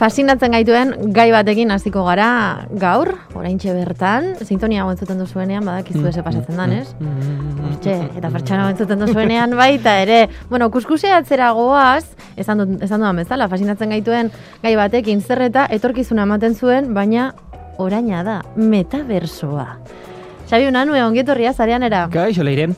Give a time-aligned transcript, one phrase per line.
[0.00, 6.56] Fasinatzen gaituen gai batekin hasiko gara gaur, oraintxe bertan, sintonia entzuten duzuenean, badakizu ese pasatzen
[6.56, 6.86] dan, ez?
[7.66, 10.22] Hortxe, eta pertsona entzuten duzuenean baita ere.
[10.48, 14.32] Bueno, kuskusea atzera goaz, esan, du, esan dudan bezala, fasinatzen gaituen
[14.64, 17.34] gai batekin zerreta, etorkizuna ematen zuen, baina
[17.76, 19.68] oraina da, metaversoa.
[20.48, 22.06] Xabi Unanue, ongietorria, zarean era.
[22.10, 22.70] Kaixo, leire.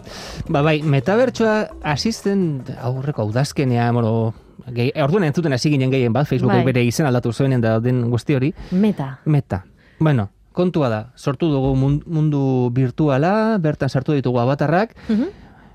[0.50, 4.32] Ba, bai, metabertsoa asisten aurreko audazkenean, bueno,
[4.74, 6.72] gehi, orduan entzuten hasi ginen gehien bat, Facebookek Bai.
[6.72, 8.54] bere izen aldatu zuenen da den guzti hori.
[8.70, 9.18] Meta.
[9.24, 9.64] Meta.
[9.98, 15.26] Bueno, kontua da, sortu dugu mun- mundu virtuala, bertan sartu ditugu avatarrak, Mhm.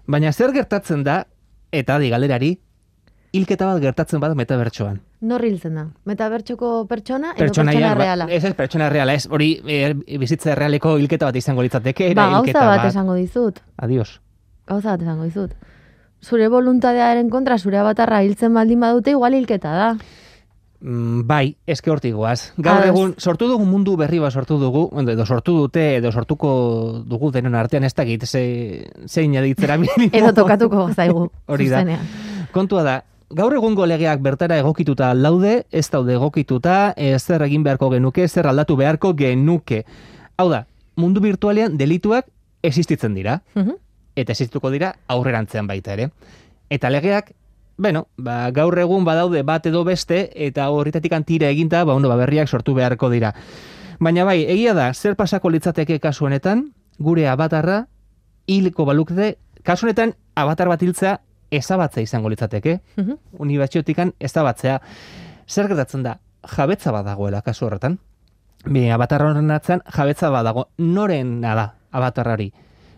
[0.07, 1.27] baina zer gertatzen da,
[1.71, 2.59] eta adi galerari,
[3.33, 5.01] hilketa bat gertatzen bada metabertsoan.
[5.21, 5.87] Nor hiltzen da?
[6.05, 8.25] Metabertsoko pertsona edo Pertsonaia, pertsona ba- reala?
[8.29, 12.53] Ez ez, pertsona reala, ez, hori e, bizitza realeko hilketa bat izango litzateke, Ba, gauza
[12.53, 12.85] bat bat.
[12.91, 13.59] esango dizut.
[13.77, 14.21] Adios.
[14.67, 15.53] Gauza bat esango dizut.
[16.27, 19.89] Zure voluntadearen kontra, zure abatarra hiltzen baldin badute, igual hilketa da.
[20.79, 22.51] Mm, bai, eske hortik goaz.
[22.61, 26.51] Gaur egun, sortu dugu mundu berri bat sortu dugu, edo sortu dute, edo sortuko
[27.07, 28.43] dugu denon artean, ez dakit, ze,
[29.07, 30.11] zein aditzera minimo.
[30.13, 31.29] Edo tokatuko zaigu.
[31.47, 31.79] Hori da.
[31.79, 32.05] zuzenean.
[32.53, 32.97] Kontua da,
[33.33, 38.47] gaur egungo legeak bertara egokituta laude, ez daude egokituta, ez zer egin beharko genuke, zer
[38.51, 39.83] aldatu beharko genuke.
[40.37, 42.27] Hau da, mundu virtualean delituak
[42.61, 43.75] existitzen dira, Mhm.
[44.17, 46.09] Eta existituko dira aurrerantzean baita ere.
[46.73, 47.31] Eta legeak,
[47.77, 52.15] bueno, ba, gaur egun badaude bat edo beste, eta horretatik tira eginta, ba, ondo, ba,
[52.17, 53.33] berriak sortu beharko dira.
[53.99, 57.85] Baina bai, egia da, zer pasako litzateke kasu honetan, gure abatarra
[58.47, 61.19] hilko balukte, kasu honetan abatar bat hiltzea
[61.51, 63.17] ezabatzea izango litzateke, Mhm.
[63.39, 64.81] unibertsiotikan ezabatzea.
[65.47, 67.99] Zer gertatzen da, jabetza bat dagoela kasu horretan.
[68.65, 70.67] Bi, abatar horren atzean jabetza bat dago.
[70.77, 72.51] Norena da abatarrari?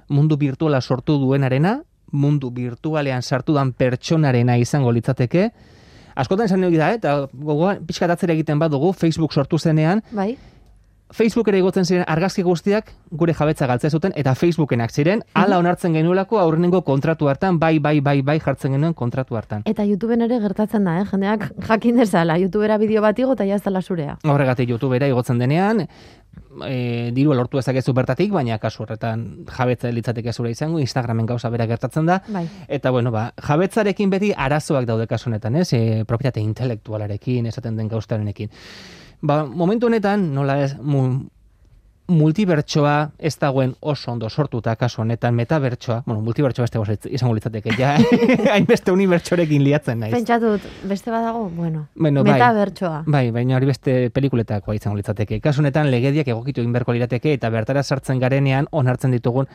[0.09, 1.79] Mundu virtuala sortu duenarena,
[2.11, 5.51] mundu virtualean sartu dan pertsonarena izango litzateke.
[6.19, 10.35] Askotan esan dugu da, eh, eta gogoan pixkat atzera egiten badugu, Facebook sortu zenean, Bai?
[11.09, 16.37] Facebookera igotzen ziren argazki guztiak gure jabetza galtzea zuten eta Facebookenak ziren, hala onartzen genuelako
[16.37, 19.63] aurrenengo kontratu hartan, bai, bai, bai, bai jartzen genuen kontratu hartan.
[19.65, 21.07] Eta YouTubeen ere gertatzen da, eh?
[21.09, 24.19] Jendeak jakin dezala, YouTubera bideo bat igo eta jaztala zurea.
[24.23, 25.87] Horregatik YouTubera igotzen denean,
[26.65, 31.67] e, diru lortu ezakezu bertatik, baina kasu horretan jabetza litzateke zure izango, Instagramen gauza bera
[31.69, 32.45] gertatzen da, Bai.
[32.67, 35.71] Eta bueno, ba, jabetzarekin beti arazoak daude kasu honetan, ez?
[35.73, 38.51] E, propietate intelektualarekin, esaten den gaustarenekin.
[39.21, 41.05] Ba, momentu honetan, nola ez, mu,
[42.09, 47.73] multibertsoa ez dagoen oso ondo sortuta kasu honetan, metabertsoa, bueno, multibertsoa beste goz izango litzateke,
[47.77, 47.95] ja,
[48.53, 50.13] hainbeste unibertsorekin liatzen naiz.
[50.13, 52.33] Pentsatut, beste badago, bueno, Bueno, bai.
[52.33, 53.03] metabertsoa.
[53.07, 55.39] Bai, baina hori beste pelikuletako izango litzateke.
[55.41, 59.47] Kasu honetan legediak egokitu egin beharko lirateke eta bertara sartzen garenean onartzen ditugun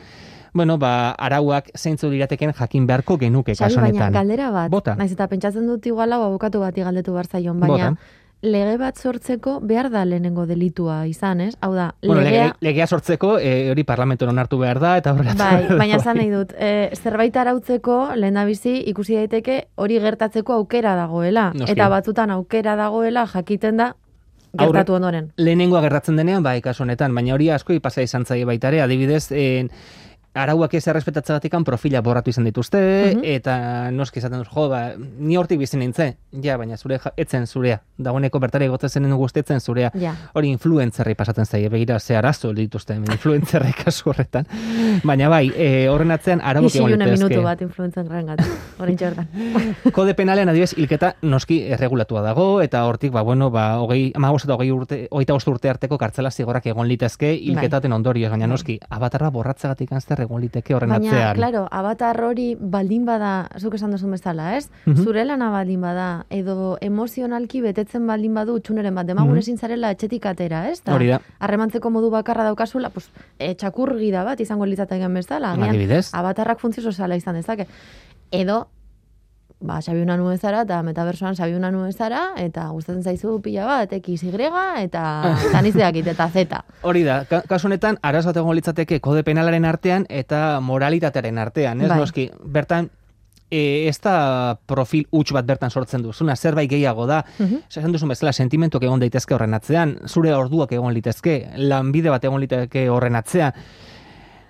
[0.55, 4.13] bueno, ba, arauak zeintzu lirateken jakin beharko genuke kasu baina honetan.
[4.13, 4.93] galdera bat, Bota.
[4.95, 8.11] naiz eta pentsatzen dut igual hau abokatu bati galdetu behar zaion, baina Bota.
[8.45, 11.53] Lege bat sortzeko behar da lehenengo delitua izan, ez?
[11.65, 15.35] Hau da, Bueno, legea, lege, legea sortzeko, e, hori parlamenton onartu behar da, eta horrela.
[15.39, 21.51] Bai, baina esan nahi dut, e, zerbait arautzeko lehendabizi ikusi daiteke hori gertatzeko aukera dagoela.
[21.55, 21.73] Noski.
[21.75, 23.93] Eta batzutan aukera dagoela jakiten da
[24.55, 25.31] gertatu ondoren.
[25.37, 29.27] Lehenengoa gertatzen denean, bai, kasu honetan, baina hori asko ipasa izan zaie baita ere, adibidez,
[29.35, 29.71] en,
[30.35, 32.77] arauak ez errespetatzegatik profila borratu izan dituzte,
[33.15, 33.21] Mhm.
[33.23, 37.47] eta noski esaten dut, jo, ba, ni hortik bizi nintze, ja, baina zure ja- etzen
[37.47, 40.13] zurea, dagoeneko bertara egotzen zen guztetzen zurea, Ja.
[40.33, 44.45] hori influentzerrei pasatzen zaie, begira, ze arazo dituzte influentzerrei kasu horretan.
[45.03, 47.23] Baina bai, e, horren atzean arauak egon litezke.
[47.25, 47.61] minutu bat
[48.25, 48.43] gatu.
[48.79, 49.27] Horin txortan.
[49.93, 54.55] Kode penalean adibidez hilketa noski erregulatua dago eta hortik ba bueno ba 20 15 eta
[54.57, 59.89] 20 urte 25 urte arteko kartzela zigorrak egon litezke hilketaten ondorioz baina noski abatarra borratzegatik
[60.01, 61.35] zer egon liteke horren Baina, atzean.
[61.37, 64.69] claro, avatar hori baldin bada, zuk esan duzun bezala, ez?
[64.85, 65.03] Mhm.
[65.03, 69.39] Zure lana baldin bada, edo emozionalki betetzen baldin badu txuneren bat, demagun Mhm.
[69.39, 70.81] ezin zarela etxetik atera, ez?
[70.87, 71.21] Hori da.
[71.39, 73.09] Harremantzeko modu bakarra daukazula, pues,
[73.39, 75.53] e, txakurgida bat izango litzateken bezala.
[75.53, 76.09] agian Adibidez.
[76.13, 77.67] Avatarrak funtzio soziala izan dezake.
[78.31, 78.67] Edo,
[79.65, 84.23] ba, Xabi Unanu ezara, eta metaversoan Xabi Unanu ezara, eta gustatzen zaizu pila bat, X,
[84.23, 84.31] Y,
[84.83, 85.05] eta
[85.55, 86.59] tanizdeakit, eta Z.
[86.83, 91.89] Hori da, ka- kasu honetan arazo egon litzateke kode penalaren artean eta moralitatearen artean, ez
[91.89, 91.97] Bai.
[91.99, 92.29] noski.
[92.45, 92.89] Bertan
[93.51, 97.23] e, ez da profil huts bat bertan sortzen duzuna, zerbait gehiago da.
[97.39, 97.63] Mhm.
[97.69, 102.41] Esan duzun bezala, sentimentuak egon daitezke horren atzean, zure orduak egon litezke, lanbide bat egon
[102.41, 103.53] litezke horren atzean.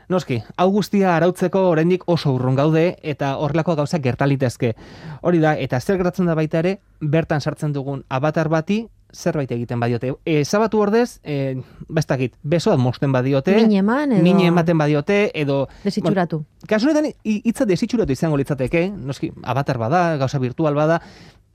[0.09, 4.75] Noski, hau guztia arautzeko oraindik oso urrun gaude eta horrelako gauzak gerta litezke.
[5.21, 8.85] Hori da, eta zer gertatzen da baita ere, bertan sartzen dugun avatar bati
[9.15, 10.11] zerbait egiten badiote.
[10.27, 11.55] E, zabatu ordez, e,
[11.87, 15.69] bestakit, besoat mosten badiote, Min eman, edo min ematen badiote, edo...
[15.85, 16.41] desitxuratu.
[16.67, 20.99] Kasu honetan hi- hitza desitxuratu izango litzateke, noski, avatar bada, gauza virtual bada,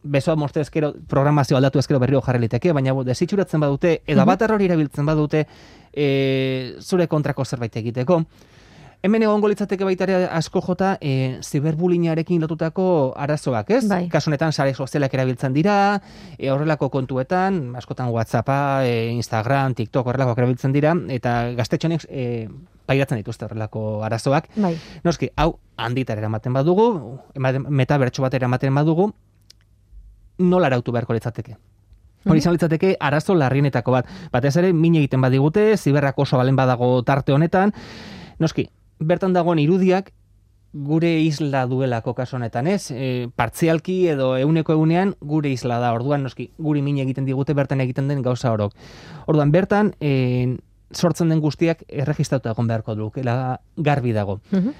[0.02, 4.64] besoa mozte ezkero, programazio aldatu ezkero berriro jarri liteke, baina desitxuratzen badute, edo abatar hori
[4.64, 5.46] erabiltzen badute,
[5.92, 8.22] e, zure kontrako zerbait egiteko.
[9.02, 13.86] Hemen egongo litzateke baita ere asko jota e, ziberbulinarekin lotutako arazoak, ez?
[13.88, 14.02] Bai.
[14.12, 16.02] Kasu honetan sare sozialak erabiltzen dira,
[16.36, 22.26] e, horrelako kontuetan, askotan WhatsAppa, e, Instagram, TikTok horrelako erabiltzen dira eta gaztetxonek e,
[22.84, 24.50] pairatzen dituzte horrelako arazoak.
[24.56, 24.74] Bai.
[25.04, 26.90] Noski, hau handitar eramaten badugu,
[27.34, 29.14] ematen- metabertso bat eramaten badugu,
[30.40, 31.56] nola arautu beharko litzateke?
[32.28, 34.08] Hori izan litzateke arazo larrienetako bat.
[34.32, 37.72] Batez ere, min egiten badigute, ziberrak oso balen badago tarte honetan.
[38.38, 38.66] Noski,
[38.98, 40.10] bertan dagoen irudiak
[40.72, 42.90] gure isla duelako kasu honetan, ez?
[42.92, 45.94] E, partzialki edo euneko egunean gure isla da.
[45.96, 48.76] Orduan, noski, guri min egiten digute bertan egiten den gauza orok.
[49.26, 50.58] Orduan, bertan, e,
[50.92, 54.72] sortzen den guztiak erregistratuta egon beharko dukela garbi dago Mhm.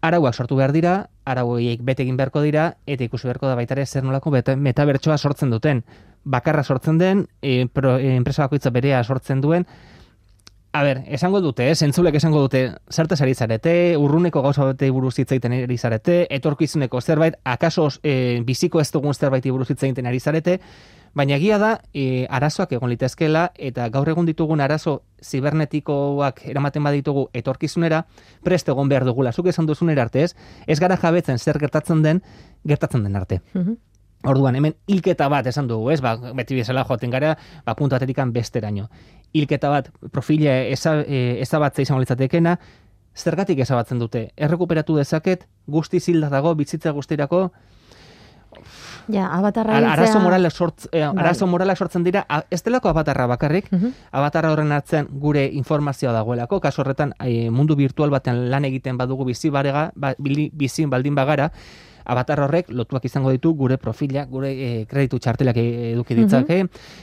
[0.00, 0.94] Arauak sortu behar dira,
[1.26, 5.18] arau horiek bete egin beharko dira, eta ikusi beharko da baita ere zer nolako metabertsoa
[5.18, 5.82] sortzen duten.
[6.24, 9.66] Bakarra sortzen den, e, pro, e, enpresa bakoitza berea sortzen duen,
[10.70, 15.14] A ber, esango dute, eh, zentzulek esango dute, zertaz ari zarete, urruneko gauza batei buruz
[15.16, 20.06] hitz egiten ari zarete, etorkizuneko zerbait, akaso e, biziko ez dugun zerbait buruz hitz egiten
[20.06, 20.58] ari zarete,
[21.14, 27.30] baina egia da, e, arazoak egon litezkela, eta gaur egun ditugun arazo zibernetikoak eramaten baditugu
[27.32, 28.04] etorkizunera,
[28.44, 30.34] prest egon behar dugula, zuk esan duzunera arte ez,
[30.66, 32.22] ez gara jabetzen zer gertatzen den,
[32.64, 33.40] gertatzen den arte.
[33.54, 33.78] Mhm.
[34.26, 36.00] Orduan, hemen hilketa bat esan dugu, ez?
[36.02, 38.88] Ba, beti bezala joaten gara, ba, puntu atetikan besteraino.
[39.32, 42.58] Hilketa bat, profila eza, e, ezabatza izango litzatekena,
[43.14, 44.30] zergatik ezabatzen dute?
[44.36, 47.50] Errekuperatu dezaket, guzti zilda dago, bitzitza guztirako,
[49.08, 51.12] Ja, abatarra Ar- arazo moralak sortz, eh, Bai.
[51.24, 53.92] arazo moralak sortzen dira, a- ez delako abatarra bakarrik, Mhm.
[54.12, 59.24] abatarra horren hartzen gure informazioa dagoelako, kasu horretan eh, mundu virtual batean lan egiten badugu
[59.24, 61.52] bizi barega, ba, bili- bizi baldin bagara,
[62.08, 66.62] abatar horrek lotuak izango ditu gure profila, gure eh, kreditu txartelak eh, eduki ditzake,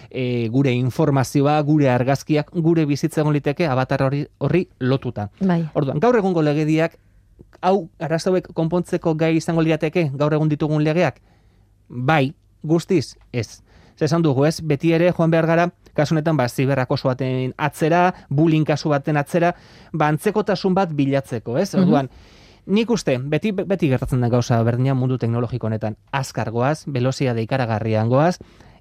[0.09, 5.29] eh, gure informazioa, gure argazkiak, gure bizitza egon liteke abatar hori horri lotuta.
[5.41, 5.61] Bai.
[5.73, 6.97] Orduan, gaur egungo legediak
[7.61, 11.21] hau arazoek konpontzeko gai izango lirateke gaur egun ditugun legeak?
[11.87, 12.33] Bai,
[12.65, 13.61] guztiz, ez.
[13.95, 14.59] Zer esan dugu, ez?
[14.59, 19.17] Beti ere joan behar gara, kasu honetan, ba, ziberrak oso baten atzera, bullying kasu baten
[19.21, 19.53] atzera,
[19.93, 21.73] ba, antzekotasun bat bilatzeko, ez?
[21.73, 21.83] Mhm.
[21.83, 22.09] Orduan,
[22.65, 28.09] nik uste, beti, beti gertatzen den gauza berdina mundu teknologiko honetan, azkar goaz, velozia deikaragarrian
[28.09, 28.37] goaz,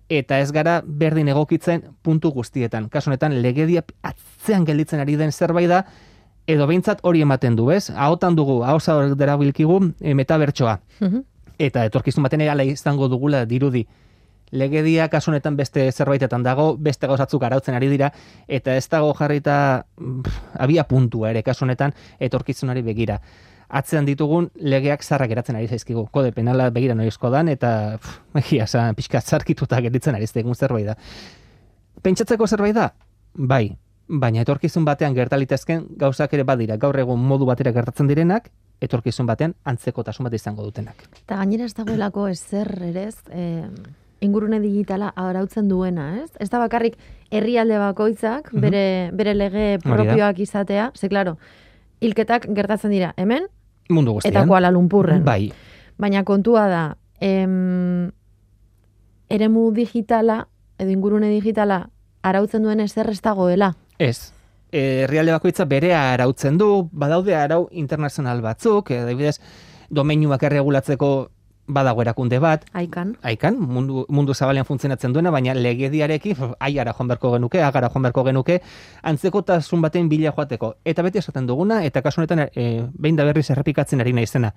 [0.08, 2.88] eta ez gara berdin egokitzen puntu guztietan.
[2.88, 5.84] Kasu honetan, legedia atzean gelditzen ari den zerbait da,
[6.46, 7.88] edo behintzat hori ematen du, ez?
[7.90, 10.78] Ahotan dugu, ahoza hor derabilkigu e, metabertsoa.
[11.00, 11.25] Mhm.
[11.58, 13.87] Eta etorkizun baten ere izango dugula dirudi.
[14.50, 18.12] Legedia kasu honetan beste zerbaitetan dago, beste gauzatzuk arautzen ari dira,
[18.46, 23.20] eta ez dago jarrita pff, abia puntua ere kasu honetan etorkizunari begira.
[23.75, 26.06] Atzean ditugun legeak zarrak geratzen ari zaizkigu.
[26.15, 27.99] Kode penala begira noizko dan, eta
[28.38, 30.94] egia, za, pixka zarkituta gelditzen ari zegoen zerbait da.
[32.05, 32.91] Pentsatzeko zerbait da?
[33.35, 33.76] Bai,
[34.09, 36.76] baina etorkizun batean gertalitezken gauzak ere badira.
[36.79, 38.50] Gaur egun modu batera gertatzen direnak,
[38.85, 41.06] etorkizun batean antzekotasun bat izango dutenak.
[41.25, 43.65] Eta gainera ez dagoelako ezer ere ez, eh,
[44.21, 46.31] ingurune digitala arautzen duena, ez?
[46.41, 46.97] Ez da bakarrik
[47.31, 48.61] herrialde bakoitzak Mhm.
[48.61, 51.38] bere, bere lege propioak izatea, ze claro,
[52.00, 53.47] hilketak gertatzen dira hemen
[53.88, 54.34] Mundu guztian.
[54.34, 55.25] eta Kuala Lumpurren.
[55.25, 55.52] Bai,
[55.98, 58.10] Baina kontua da, em,
[59.28, 60.48] eremu digitala
[60.78, 61.88] edo ingurune digitala
[62.22, 63.75] arautzen duen ezer ez dagoela.
[63.99, 64.32] ez.
[64.73, 69.38] E, Herrialde bakoitza berea arautzen du, badaude arau internazional batzuk, e, adibidez,
[69.88, 71.30] domeinuak erregulatzeko
[71.66, 73.16] badago erakunde bat, Aikan.
[73.23, 78.25] aikan, mundu, mundu zabalean funtzionatzen duena, baina legediarekin, aiara joan beharko genuke, agara joan beharko
[78.25, 78.61] genuke,
[79.02, 80.75] antzekotasun baten bila joateko.
[80.85, 84.52] Eta beti esaten duguna, eta kasu honetan, e, behin da berriz errepikatzen ari naizena.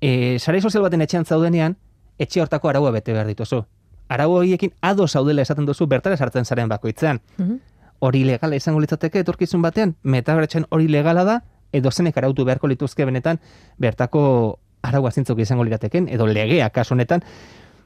[0.00, 1.76] E, sare sozial baten etxean zaudenean,
[2.18, 3.64] etxe hortako araua bete behar dituzu.
[4.08, 7.20] Arau horiekin ado zaudela esaten duzu bertara sartzen zaren bakoitzean.
[7.38, 7.60] Mhm.
[8.00, 13.04] Hori legala izango litzateke etorkizun batean, metabertsen hori legala da, edo zenek arautu beharko lituzke
[13.04, 13.38] benetan,
[13.78, 17.22] bertako arau zintzuk izango lirateken, edo legea kasu honetan,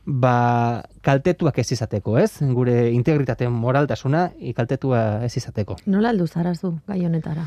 [0.07, 2.39] ba, kaltetuak ez izateko, ez?
[2.41, 5.77] Gure integritate moraltasuna kaltetua ez izateko.
[5.87, 7.47] Nola aldu zarazu gai honetara?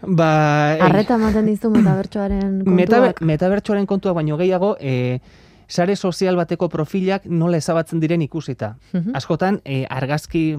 [0.00, 3.22] Ba, eh, Arreta ematen dizu metabertsoaren metaber, kontuak.
[3.26, 5.20] metabertsoaren kontua baino gehiago, e,
[5.68, 8.76] sare sozial bateko profilak nola ezabatzen diren ikusita.
[8.92, 9.16] Mhm.
[9.18, 10.56] Askotan, e, argazki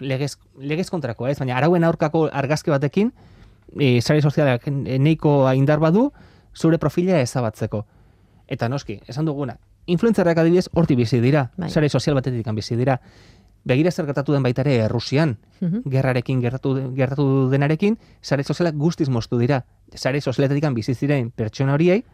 [0.00, 3.12] legez, legez kontrakoa ez, baina arauen aurkako argazki batekin,
[3.78, 6.10] e, sare sozialak neiko indar badu,
[6.54, 7.84] zure profila ezabatzeko.
[8.48, 11.70] Eta noski, esan duguna, influencerrak adibidez horti bizi dira, Bai.
[11.70, 13.00] sare sozial batetik bizi dira.
[13.64, 15.82] Begira zer gertatu den baita ere Errusian, Mhm.
[15.86, 19.64] gerrarekin gertatu, gertatu denarekin, sare sozialak guztiz moztu dira.
[19.94, 22.04] Sare sozialetik bizi ziren pertsona horiei,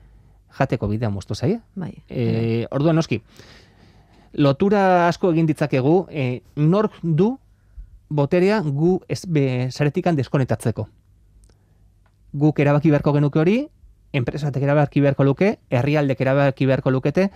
[0.58, 1.60] jateko bidea moztu zaie.
[1.74, 2.02] Bai.
[2.08, 3.22] E, orduan noski,
[4.34, 7.38] lotura asko egin ditzakegu, e, nork du
[8.10, 10.86] boterea gu ez, be, saretikan deskonetatzeko.
[12.34, 13.68] Guk erabaki beharko genuke hori,
[14.12, 17.30] enpresatek erabaki beharko luke, herrialdek erabaki beharko lukete,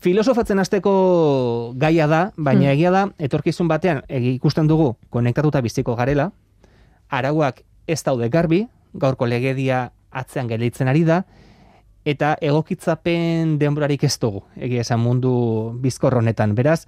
[0.00, 2.72] Filosofatzen hasteko gaia da, baina hmm.
[2.72, 6.30] egia da, etorkizun batean, egi ikusten dugu, konektatuta biziko garela,
[7.12, 8.62] arauak ez daude garbi,
[8.96, 11.20] gaurko legedia atzean gelditzen ari da,
[12.08, 15.34] eta egokitzapen denborarik ez dugu, egia esan mundu
[15.84, 16.56] bizkor honetan.
[16.56, 16.86] Beraz,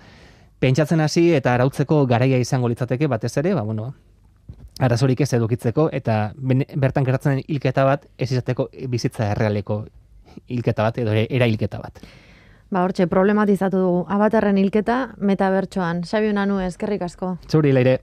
[0.65, 3.91] pentsatzen hasi eta arautzeko garaia izango litzateke batez ere, ba, bueno,
[4.81, 9.85] arazorik ez edukitzeko, eta bertan gertatzen hilketa bat, ez izateko bizitza errealeko
[10.49, 12.01] hilketa bat, edo era hilketa bat.
[12.73, 14.05] Ba, hortxe, problematizatu dugu.
[14.09, 16.07] Abatarren hilketa, metabertsoan.
[16.09, 17.37] Sabi unanu, eskerrik asko.
[17.51, 17.99] Zuri, leire.